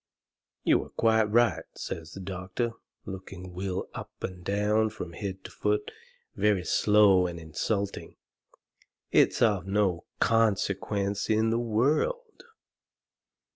"You 0.63 0.83
are 0.85 0.89
quite 0.89 1.25
right," 1.29 1.63
says 1.75 2.13
the 2.13 2.19
doctor, 2.21 2.71
looking 3.05 3.53
Will 3.53 3.87
up 3.93 4.09
and 4.23 4.43
down 4.43 4.89
from 4.89 5.13
head 5.13 5.43
to 5.43 5.51
foot, 5.51 5.91
very 6.35 6.65
slow 6.65 7.27
and 7.27 7.39
insulting, 7.39 8.15
"it's 9.11 9.43
of 9.43 9.67
no 9.67 10.05
consequence 10.19 11.29
in 11.29 11.51
the 11.51 11.59
world." 11.59 12.41